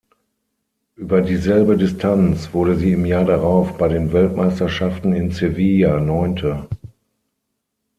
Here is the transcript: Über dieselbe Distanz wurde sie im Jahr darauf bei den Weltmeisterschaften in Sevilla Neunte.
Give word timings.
Über 0.95 1.21
dieselbe 1.21 1.77
Distanz 1.77 2.51
wurde 2.55 2.75
sie 2.75 2.93
im 2.93 3.05
Jahr 3.05 3.23
darauf 3.23 3.77
bei 3.77 3.87
den 3.87 4.11
Weltmeisterschaften 4.13 5.13
in 5.13 5.29
Sevilla 5.29 5.99
Neunte. 5.99 6.67